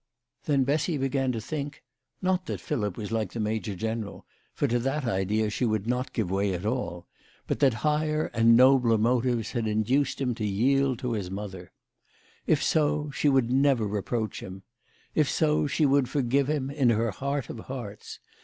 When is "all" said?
6.65-7.05